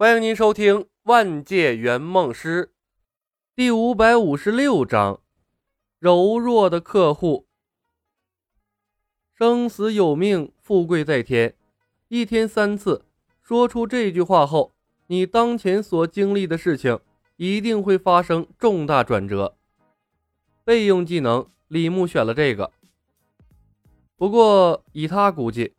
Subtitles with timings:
[0.00, 2.68] 欢迎您收听《万界圆梦师》
[3.54, 5.20] 第五百五十六章：
[5.98, 7.46] 柔弱的客户。
[9.34, 11.54] 生死有命，富贵在天。
[12.08, 13.04] 一天三次，
[13.42, 14.72] 说出这句话后，
[15.08, 16.98] 你当前所经历的事情
[17.36, 19.54] 一定会发生重大转折。
[20.64, 22.72] 备用技能，李牧选了这个。
[24.16, 25.74] 不过，以他估计，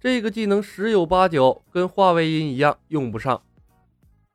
[0.00, 3.40] 这个技能十有八九跟化为音一样用不上。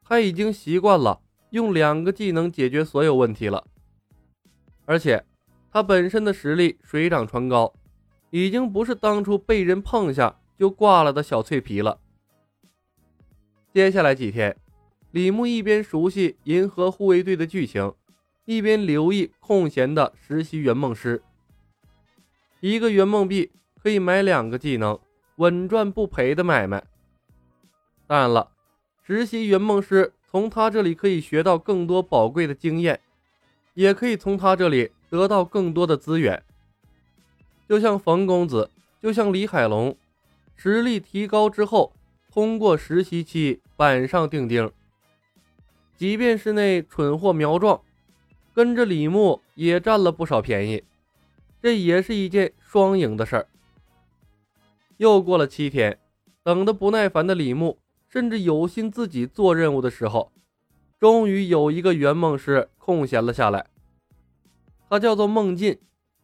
[0.08, 3.66] 他已经习惯了用两个技能解决所有问题了，
[4.86, 5.26] 而且
[5.72, 7.74] 他本身的实力水涨船高，
[8.30, 12.00] 已经不是当初被人碰下就挂了的小脆皮了。
[13.74, 14.56] 接下来几天，
[15.10, 17.92] 李牧一边熟悉银河护卫队的剧情，
[18.46, 21.24] 一边留意空闲的实习圆梦师。
[22.60, 23.52] 一个圆梦币
[23.82, 25.00] 可以买两个技能，
[25.38, 26.84] 稳赚不赔的买卖。
[28.06, 28.52] 当然了。
[29.08, 33.00] 实习圆梦师从他这里可以学到更多宝贵的经验，
[33.76, 36.42] 也可以从他这里得到更多的资源。
[37.70, 39.96] 就像冯公子，就像李海龙，
[40.56, 41.94] 实力提高之后，
[42.34, 44.72] 通过实习期板上钉钉。
[45.96, 47.80] 即便是那蠢货苗壮，
[48.56, 50.84] 跟着李牧也占了不少便宜，
[51.62, 53.48] 这也是一件双赢的事儿。
[54.98, 56.00] 又过了七天，
[56.42, 57.78] 等得不耐烦的李牧。
[58.16, 60.32] 甚至有心自己做任务的时候，
[60.98, 63.66] 终于有一个圆梦师空闲了下来。
[64.90, 65.78] 他叫做孟进，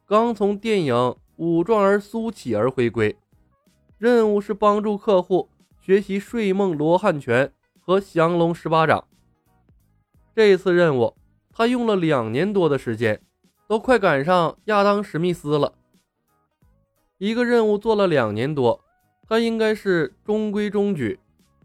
[0.05, 0.95] 刚从电影
[1.35, 3.17] 《武状儿苏乞儿》回归，
[3.97, 5.49] 任务是帮助客户
[5.81, 9.05] 学习睡梦罗汉拳和降龙十八掌。
[10.33, 11.13] 这次任务
[11.51, 13.21] 他用了两年多的时间，
[13.67, 15.73] 都快赶上亚当史密斯了。
[17.17, 18.79] 一个任务做了两年多，
[19.27, 21.19] 他应该是中规中矩。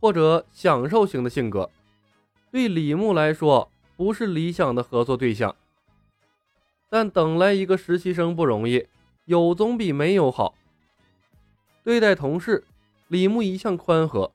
[0.07, 1.69] 或者享受型的性格，
[2.53, 5.57] 对李牧来说不是理想的合作对象。
[6.89, 8.86] 但等来一个实习生不容易，
[9.25, 10.55] 有总比没有好。
[11.83, 12.63] 对待同事，
[13.08, 14.30] 李牧一向宽和，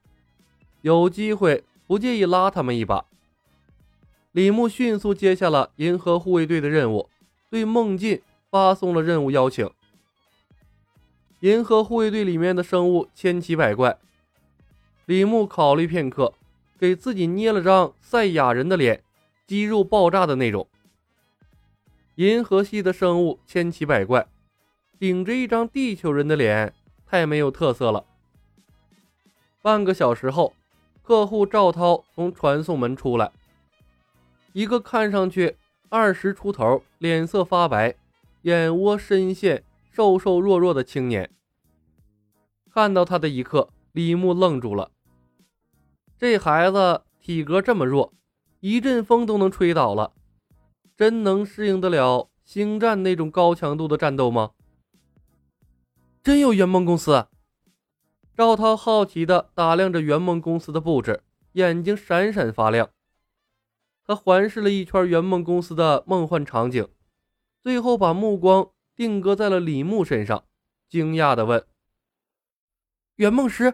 [0.82, 3.06] 有机会不介意拉他们一把。
[4.34, 7.10] 李牧迅速接下了银河护卫队的任务，
[7.50, 9.72] 对孟进发送了任务邀请。
[11.40, 13.98] 银河护卫队里面的生物千奇百怪。
[15.12, 16.34] 李牧考虑片刻，
[16.80, 19.04] 给自己捏了张赛亚人的脸，
[19.46, 20.66] 肌肉爆炸的那种。
[22.16, 24.26] 银河系的生物千奇百怪，
[24.98, 26.74] 顶着一张地球人的脸，
[27.06, 28.06] 太没有特色了。
[29.62, 30.54] 半个小时后，
[31.02, 33.34] 客户赵涛从传送门出来，
[34.54, 35.58] 一个看上去
[35.90, 37.94] 二十出头、脸色发白、
[38.44, 39.62] 眼窝深陷、
[39.92, 41.30] 瘦瘦弱弱的青年。
[42.74, 44.90] 看到他的一刻，李牧愣住了。
[46.22, 48.14] 这孩子体格这么弱，
[48.60, 50.14] 一阵风都能吹倒了，
[50.96, 54.52] 真能适应得了星战那种高强度的战斗吗？
[56.22, 57.28] 真有圆梦公司？
[58.36, 61.24] 赵涛好奇地打量着圆梦公司的布置，
[61.54, 62.92] 眼睛闪闪发亮。
[64.06, 66.88] 他环视了一圈圆梦公司的梦幻场景，
[67.60, 70.46] 最后把目光定格在了李牧身上，
[70.88, 71.66] 惊讶地问
[73.18, 73.74] ：“圆梦师，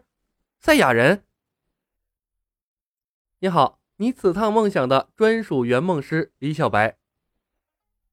[0.61, 1.25] 赛亚人？”
[3.39, 6.97] 你好，你此趟梦想的专属圆梦师李小白。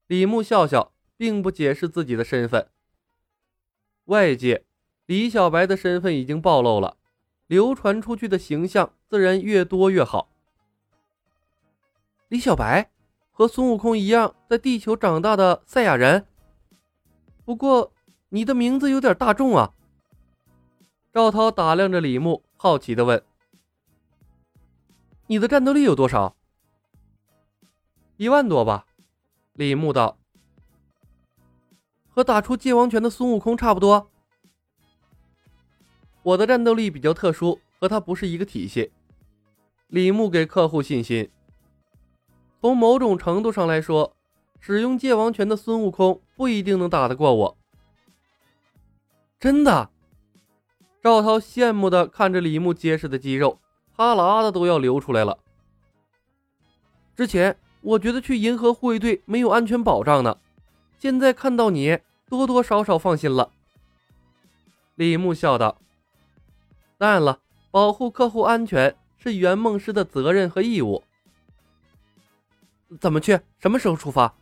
[0.05, 2.69] 李牧笑笑，并不解释自己的身份。
[4.03, 4.65] 外界，
[5.07, 6.97] 李小白的身份已经暴露了，
[7.47, 10.29] 流传出去的形象自然越多越好。
[12.27, 12.91] 李小白
[13.31, 16.27] 和孙悟空一样，在地球长大的赛亚人。
[17.43, 17.91] 不过，
[18.29, 19.73] 你的名字有点大众啊。
[21.11, 23.23] 赵涛打量着李牧，好奇的问。
[25.27, 26.35] 你的战斗力有多少？
[28.17, 28.85] 一万多吧。
[29.53, 30.17] 李牧道
[32.13, 34.09] ：“和打出界王拳的孙悟空差不多。”
[36.21, 38.91] 我的战斗力比较特殊，和他不是一个体系。
[39.87, 41.29] 李牧给客户信心。
[42.61, 44.15] 从某种程度上来说，
[44.59, 47.57] 使用界王拳的孙悟空不一定能打得过我。
[49.39, 49.89] 真的？
[51.01, 53.59] 赵涛羡慕的看着李牧结实的肌肉。
[53.95, 55.37] 哈喇子都要流出来了。
[57.15, 60.37] 之前我觉得去银河护卫队没有安全保障呢，
[60.99, 63.51] 现在看到你，多多少少放心了。
[64.95, 65.77] 李牧笑道
[66.97, 67.39] ：“当然了，
[67.71, 71.03] 保护客户安全是圆梦师的责任和义务。
[72.99, 73.39] 怎么去？
[73.59, 74.33] 什么时候出发？”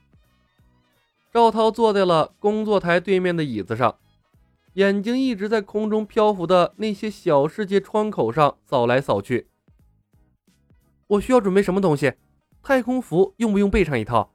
[1.33, 3.95] 赵涛坐在了工作台对面的椅子上。
[4.73, 9.47] 眼睛一直在空中漂浮的那些小世界窗口上扫来扫去。
[11.07, 12.13] 我需要准备什么东西？
[12.63, 14.33] 太空服用不用备上一套？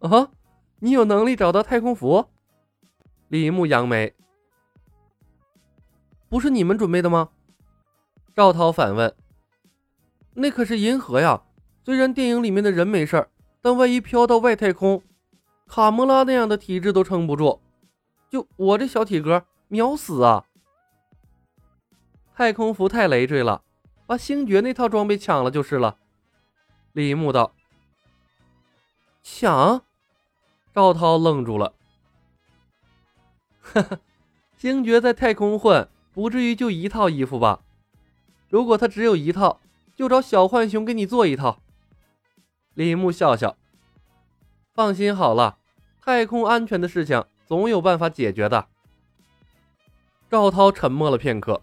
[0.00, 0.30] 啊，
[0.80, 2.26] 你有能力找到太空服？
[3.28, 4.14] 李牧扬眉，
[6.28, 7.28] 不是你们准备的吗？
[8.34, 9.14] 赵涛反问。
[10.34, 11.42] 那可是银河呀，
[11.84, 15.02] 虽然电影里面的人没事儿，但万一飘到外太空，
[15.68, 17.60] 卡莫拉那样的体质都撑不住，
[18.30, 20.46] 就我这小体格，秒死啊！
[22.32, 23.62] 太空服太累赘了，
[24.06, 25.98] 把星爵那套装备抢了就是了。
[26.92, 27.52] 李牧道
[29.22, 29.82] ：“抢？”
[30.72, 31.74] 赵涛愣住了。
[33.60, 33.98] 哈哈，
[34.56, 37.60] 星爵在太空混，不至于就一套衣服吧？
[38.48, 39.60] 如果他只有一套，
[39.96, 41.60] 就找小浣熊给你做一套。
[42.74, 43.56] 李牧笑笑
[44.72, 45.58] ：“放心好了，
[46.00, 48.68] 太空安全的事情总有办法解决的。”
[50.30, 51.60] 赵涛沉默了片刻。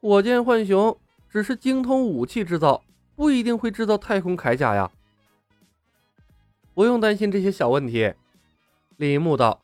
[0.00, 0.96] 火箭浣熊
[1.28, 2.84] 只是精通武器制造，
[3.16, 4.88] 不一定会制造太空铠甲呀。
[6.72, 8.14] 不用担心这些小问题，
[8.98, 9.60] 李牧道。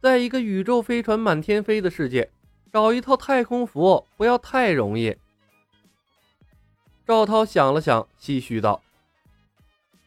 [0.00, 2.28] 在一个宇宙飞船满天飞的世界，
[2.72, 5.16] 找一套太空服不要太容易。
[7.06, 8.82] 赵涛想了想，唏嘘道：“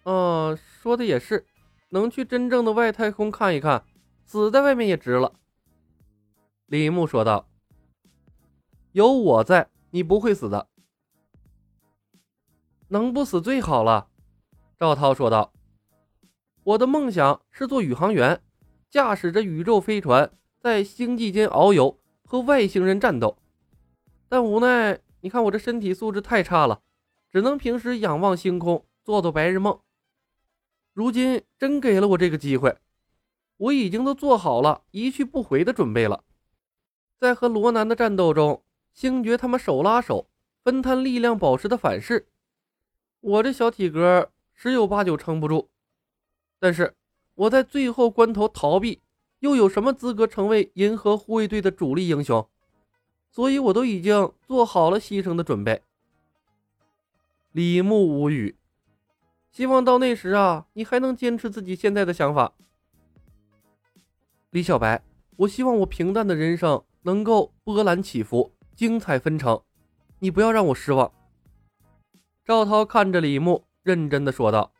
[0.03, 1.45] 嗯，说的也是，
[1.93, 3.85] 能去真正的外太空看一看，
[4.25, 5.33] 死在外面也值了。”
[6.65, 7.47] 李牧说道。
[8.93, 10.67] 有我在，你不会死的。
[12.87, 14.07] 能不死最好了。”
[14.79, 15.53] 赵涛说道。
[16.65, 18.41] “我的梦想是做宇航员，
[18.89, 23.37] 驾驶着宇宙飞船在星际间遨游，和外星人战斗。
[24.27, 26.81] 但无奈，你看我这身体素质太差了，
[27.29, 29.79] 只能平时仰望星空，做做白日梦。
[30.93, 32.77] 如今真给了我这个机会，
[33.57, 36.23] 我已经都做好了一去不回的准备了。
[37.19, 38.63] 在和罗南的战斗中。”
[38.93, 40.27] 星爵他们手拉手
[40.63, 42.27] 分摊力量宝石的反噬，
[43.21, 45.71] 我这小体格十有八九撑不住。
[46.59, 46.93] 但是
[47.33, 49.01] 我在最后关头逃避，
[49.39, 52.47] 又有什么资格成为银河护卫队的主力英雄？
[53.31, 55.81] 所以我都已经做好了牺牲的准备。
[57.51, 58.55] 李牧无语，
[59.53, 62.53] 希望到那时啊，你还能坚持自己现在的想法。
[64.49, 65.03] 李小白，
[65.37, 68.51] 我希望我平淡的人生能够波澜起伏。
[68.75, 69.61] 精彩纷呈，
[70.17, 71.11] 你不要让我失望。”
[72.43, 74.71] 赵涛看着李牧，认真的说道。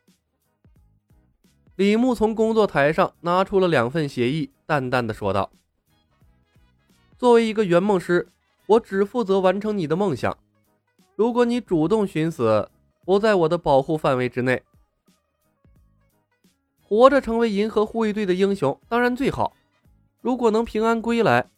[1.76, 5.52] 李牧从工作台上拿出了两份协议，淡淡的说道
[7.16, 8.28] ：“作为一个圆梦师，
[8.66, 10.36] 我只负责完成你的梦想。
[11.14, 12.68] 如果你主动寻死，
[13.04, 14.62] 不在我的保护范围之内。
[16.82, 19.56] 活着成为银河护卫队的英雄当然最好。
[20.20, 21.48] 如果能平安归来，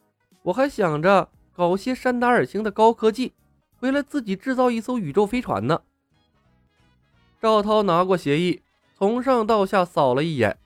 [0.43, 3.33] 我还想着。”搞些山达尔星的高科技，
[3.79, 5.81] 回来自己制造一艘宇宙飞船呢。
[7.41, 8.61] 赵涛拿过协议，
[8.95, 10.59] 从上到下扫了一眼，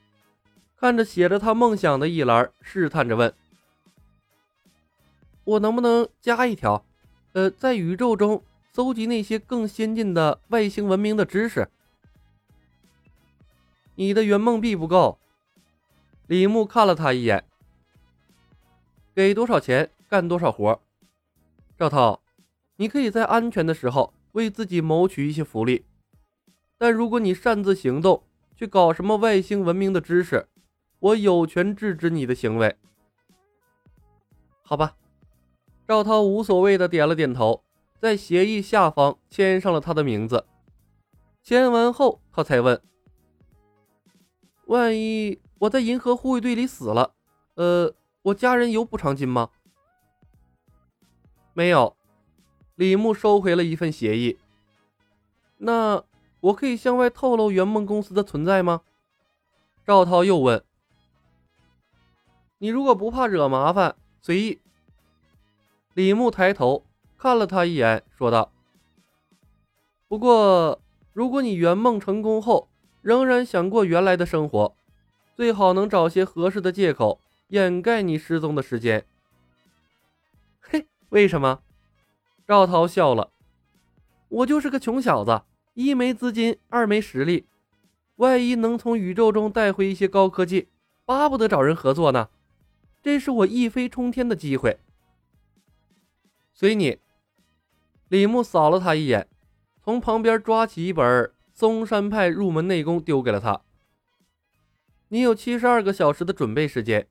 [0.76, 3.32] 看着写着他梦想的一栏，试探着问
[5.44, 6.84] ：“我能不能加一条？
[7.34, 11.68] 呃，在宇宙中搜集那些更先进的外星文明的知识？”
[13.96, 15.18] 你的圆梦币不够。
[16.26, 17.44] 李牧看了他一眼，
[19.14, 19.90] 给多少钱？
[20.08, 20.80] 干多少活，
[21.78, 22.20] 赵涛，
[22.76, 25.84] 你可以在安全的时候为自己谋取一些福利，
[26.78, 28.24] 但如果你擅自行动
[28.56, 30.48] 去搞什么外星文明的知识，
[30.98, 32.76] 我有权制止你的行为。
[34.62, 34.96] 好吧，
[35.86, 37.62] 赵涛无所谓的点了点头，
[38.00, 40.46] 在协议下方签上了他的名字。
[41.42, 42.80] 签完后，他才问
[44.66, 47.14] ：“万一我在银河护卫队里死了，
[47.56, 49.50] 呃，我家人有补偿金吗？”
[51.52, 51.94] 没有，
[52.76, 54.38] 李牧收回了一份协议。
[55.58, 56.02] 那
[56.40, 58.80] 我可以向外透露圆梦公司的存在吗？
[59.84, 60.64] 赵涛又问。
[62.58, 64.60] 你如果不怕惹麻烦，随意。
[65.94, 66.86] 李牧抬头
[67.22, 68.50] 看了他一眼，说道
[70.08, 70.80] ：“不过，
[71.12, 72.70] 如果你圆梦成功后
[73.02, 74.74] 仍然想过原来的生活，
[75.36, 79.04] 最好能找些合适的借口掩盖你失踪的时间。
[80.60, 80.86] ”嘿。
[81.10, 81.60] 为什么？
[82.48, 83.30] 赵涛笑了。
[84.30, 85.42] 我就是个穷小子，
[85.74, 87.44] 一没资金，二没实力。
[88.16, 90.68] 万一能从宇宙中带回一些高科技，
[91.04, 92.30] 巴不得找人合作呢。
[93.02, 94.78] 这是我一飞冲天的机会。
[96.54, 96.98] 随你。
[98.10, 99.28] 李牧扫了他一眼，
[99.84, 101.06] 从旁边抓起一本
[101.52, 103.62] 《嵩山派入门内功》，丢给了他。
[105.10, 107.08] 你有七十二个小时的准备时间，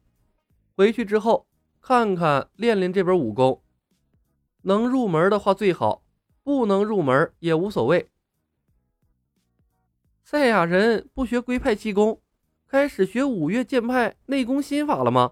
[0.75, 1.47] 回去之后
[1.79, 3.63] 看看练练这本武功。
[4.63, 6.03] 能入门的话最好，
[6.43, 8.09] 不能入门也无所谓。
[10.21, 12.21] 赛亚人不学龟派气功，
[12.67, 15.31] 开始学五岳剑派内功心法了吗？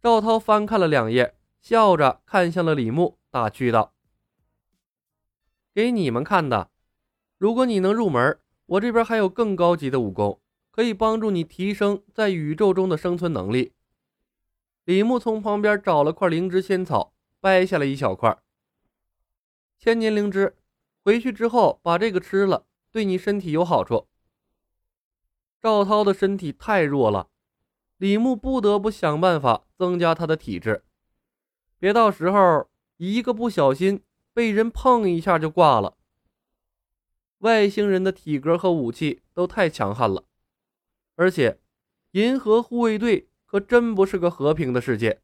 [0.00, 3.92] 赵涛翻看了两页，笑着看向了李牧，打趣道
[5.78, 6.72] ：“给你们看的。
[7.36, 10.40] 如果你能入门，我这边还有更高级的武功，
[10.72, 13.74] 可以帮助你提升在宇宙中的生存能力。”
[14.86, 18.36] 李牧从旁边找了块灵芝仙草，掰下了一小块。
[19.78, 20.56] 千年灵芝，
[21.04, 22.66] 回去之后把这个吃了。
[22.90, 24.08] 对你身体有好处。
[25.60, 27.28] 赵涛的身体太弱了，
[27.98, 30.82] 李牧不得不想办法增加他的体质，
[31.78, 34.02] 别到时候一个不小心
[34.38, 35.96] 被人碰一下就挂了。
[37.38, 40.26] 外星人的体格和武器都太强悍了，
[41.16, 41.58] 而且
[42.12, 45.20] 银河护卫队可真不是个和平的世界。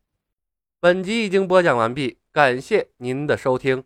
[0.81, 3.85] 本集已经播讲完毕，感谢您的收听。